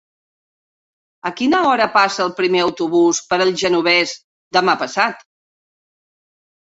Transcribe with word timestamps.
A 1.29 1.31
quina 1.41 1.59
hora 1.71 1.87
passa 1.99 2.23
el 2.25 2.33
primer 2.41 2.63
autobús 2.67 3.21
per 3.33 3.41
el 3.47 3.53
Genovés 3.65 4.15
demà 4.59 4.79
passat? 4.85 5.25